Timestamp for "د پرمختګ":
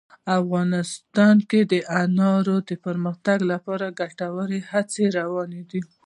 2.69-3.37